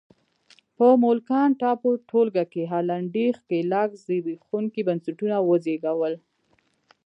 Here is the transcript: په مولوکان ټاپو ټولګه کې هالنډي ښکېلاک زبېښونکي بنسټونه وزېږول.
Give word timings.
په 0.77 0.87
مولوکان 1.01 1.49
ټاپو 1.61 1.89
ټولګه 2.09 2.45
کې 2.51 2.69
هالنډي 2.71 3.25
ښکېلاک 3.37 3.89
زبېښونکي 4.03 4.81
بنسټونه 4.87 5.35
وزېږول. 5.41 6.13